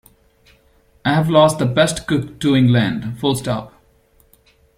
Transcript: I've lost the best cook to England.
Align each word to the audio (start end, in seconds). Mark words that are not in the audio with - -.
I've 1.05 1.29
lost 1.29 1.59
the 1.59 1.67
best 1.67 2.07
cook 2.07 2.39
to 2.39 2.55
England. 2.55 3.19